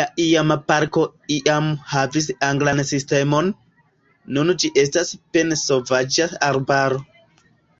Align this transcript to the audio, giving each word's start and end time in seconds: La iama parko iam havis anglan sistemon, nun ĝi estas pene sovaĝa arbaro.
La 0.00 0.04
iama 0.24 0.56
parko 0.68 1.02
iam 1.36 1.70
havis 1.94 2.28
anglan 2.50 2.84
sistemon, 2.92 3.50
nun 4.38 4.54
ĝi 4.64 4.72
estas 4.86 5.12
pene 5.34 5.60
sovaĝa 5.66 6.30
arbaro. 6.52 7.04